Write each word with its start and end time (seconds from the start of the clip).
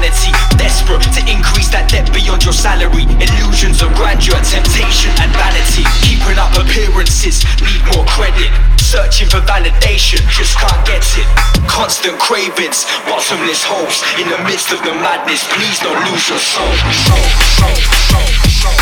insanity 0.00 0.32
Desperate 0.56 1.02
to 1.16 1.20
increase 1.24 1.68
that 1.72 1.88
debt 1.88 2.12
beyond 2.12 2.44
your 2.44 2.52
salary. 2.52 3.08
Illusions 3.16 3.80
of 3.80 3.88
grandeur, 3.96 4.36
temptation 4.44 5.08
and 5.20 5.32
vanity. 5.32 5.84
Keeping 6.04 6.36
up 6.36 6.52
appearances, 6.52 7.44
need 7.64 7.80
more 7.92 8.04
credit. 8.04 8.52
Searching 8.76 9.28
for 9.28 9.40
validation, 9.48 10.20
just 10.28 10.56
can't 10.60 10.84
get 10.84 11.00
it. 11.16 11.24
Constant 11.64 12.18
cravings, 12.20 12.84
bottomless 13.08 13.64
hopes 13.64 14.04
In 14.20 14.28
the 14.28 14.40
midst 14.44 14.72
of 14.72 14.84
the 14.84 14.92
madness, 15.00 15.48
please 15.56 15.80
don't 15.80 15.96
lose 16.12 16.28
your 16.28 16.40
soul, 16.40 16.72
soul, 16.92 17.24
soul, 17.56 17.76
soul, 18.12 18.28
soul, 18.52 18.80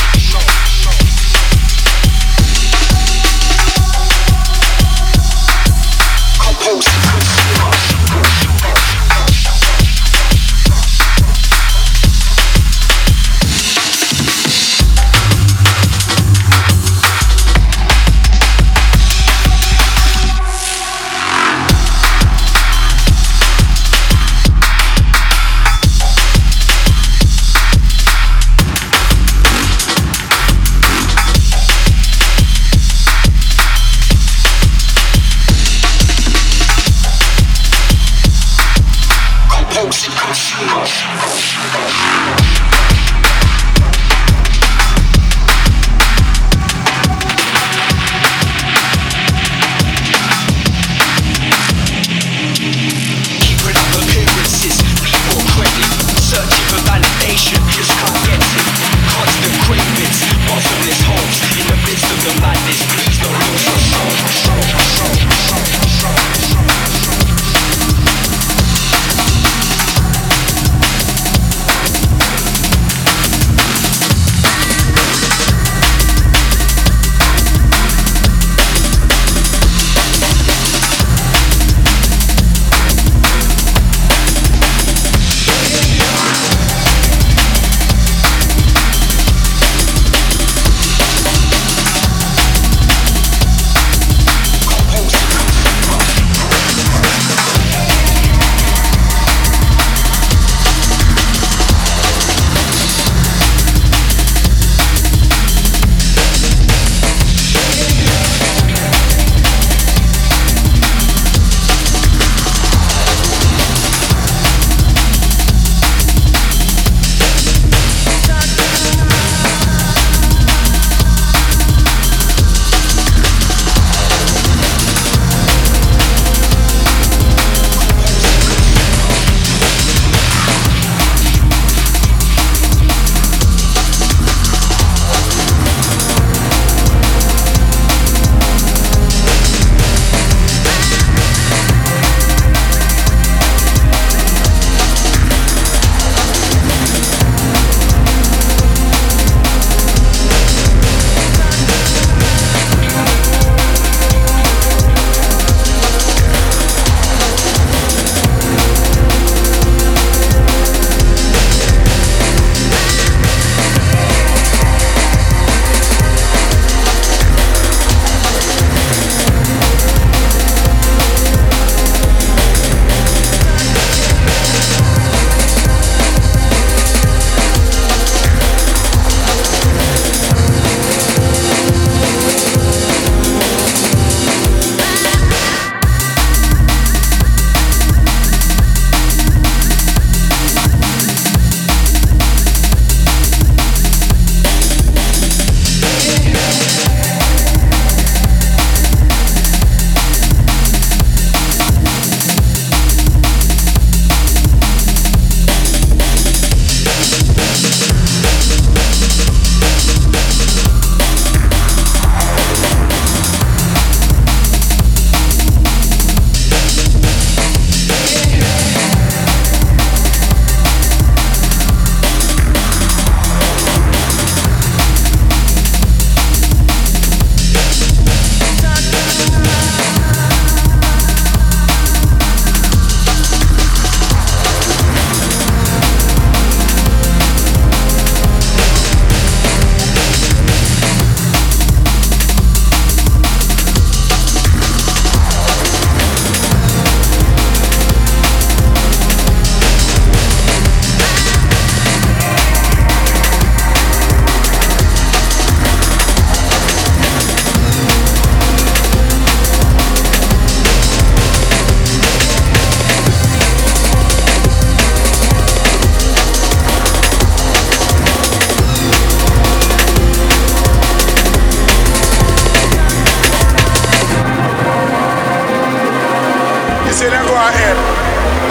Thank 40.60 41.87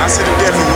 The 0.07 0.23
devil. 0.39 0.67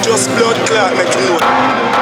Just 0.00 0.28
blood 0.28 0.56
clot 0.68 0.94
make 0.94 1.12
you 1.16 1.36
know. 1.40 1.95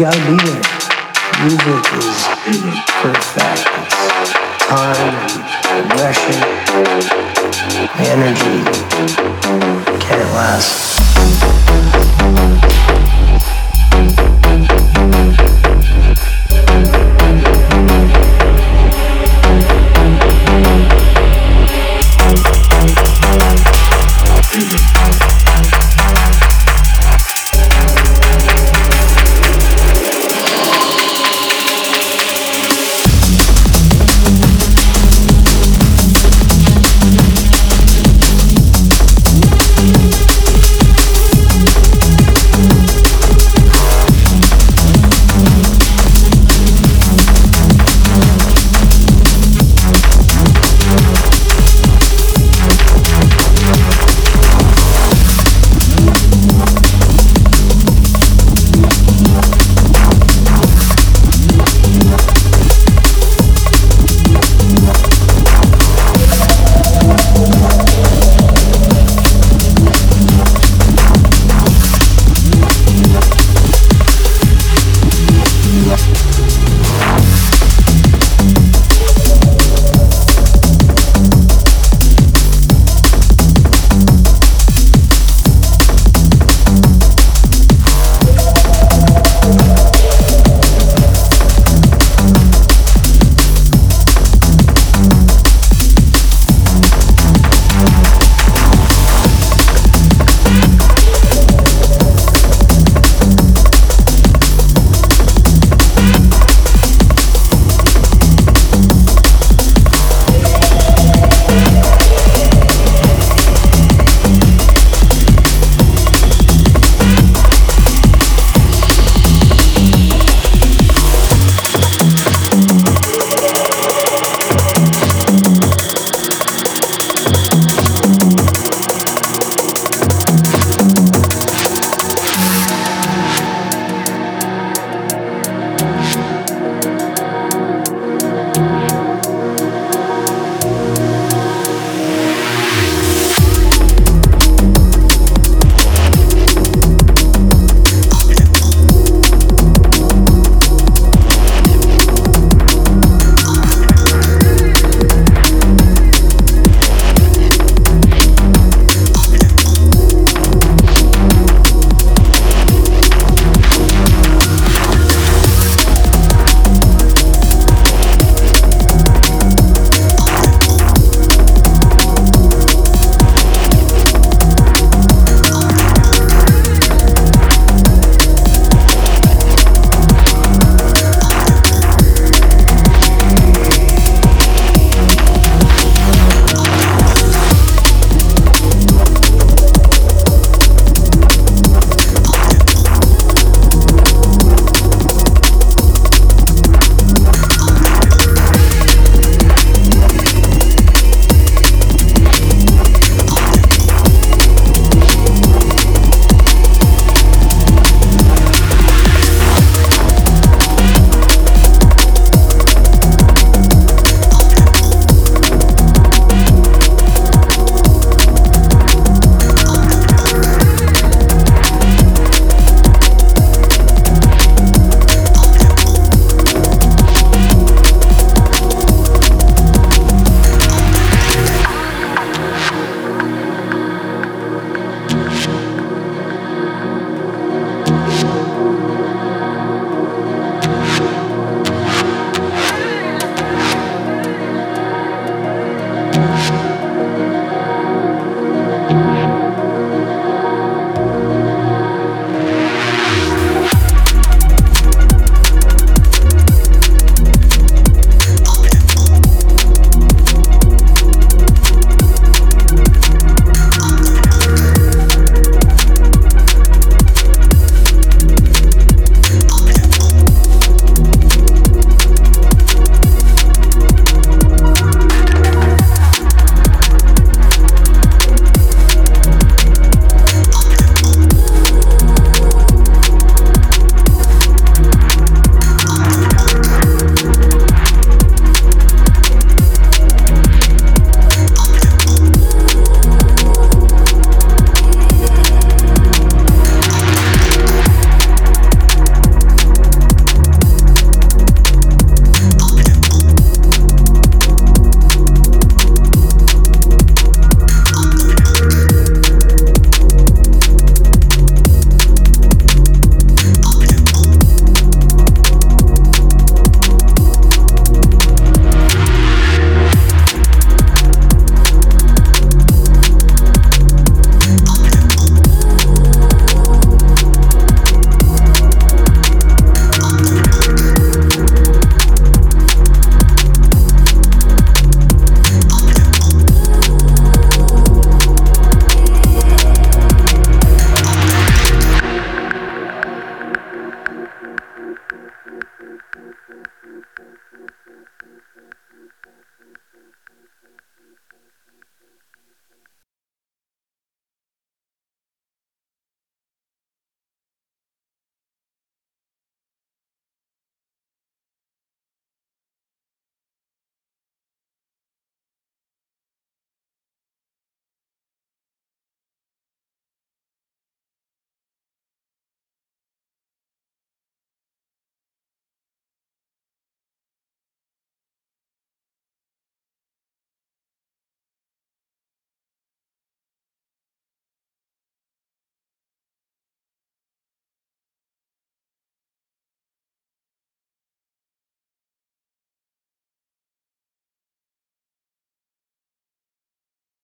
Gotta 0.00 0.18
be 0.20 0.36
there. 0.46 0.62
Music 1.44 1.84
is. 1.98 2.24
It's 2.46 3.34
time 4.58 4.96
and 4.96 5.44
aggression, 5.84 6.40
energy 7.98 8.64
can't 10.00 10.30
last. 10.32 11.49